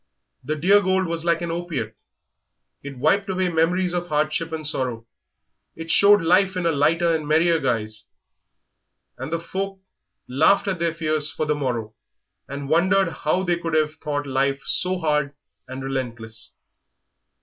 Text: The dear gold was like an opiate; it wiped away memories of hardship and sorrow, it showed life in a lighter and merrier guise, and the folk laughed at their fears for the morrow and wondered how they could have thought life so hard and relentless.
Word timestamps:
The 0.43 0.55
dear 0.55 0.81
gold 0.81 1.05
was 1.05 1.23
like 1.25 1.43
an 1.43 1.51
opiate; 1.51 1.95
it 2.81 2.97
wiped 2.97 3.29
away 3.29 3.49
memories 3.49 3.93
of 3.93 4.07
hardship 4.07 4.51
and 4.51 4.65
sorrow, 4.65 5.05
it 5.75 5.91
showed 5.91 6.23
life 6.23 6.55
in 6.57 6.65
a 6.65 6.71
lighter 6.71 7.13
and 7.15 7.27
merrier 7.27 7.59
guise, 7.59 8.07
and 9.19 9.31
the 9.31 9.39
folk 9.39 9.79
laughed 10.27 10.67
at 10.67 10.79
their 10.79 10.95
fears 10.95 11.29
for 11.29 11.45
the 11.45 11.53
morrow 11.53 11.93
and 12.47 12.67
wondered 12.67 13.09
how 13.09 13.43
they 13.43 13.59
could 13.59 13.75
have 13.75 13.93
thought 13.97 14.25
life 14.25 14.63
so 14.65 14.97
hard 14.97 15.35
and 15.67 15.83
relentless. 15.83 16.55